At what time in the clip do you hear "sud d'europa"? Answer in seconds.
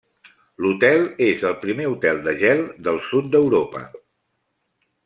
3.11-3.89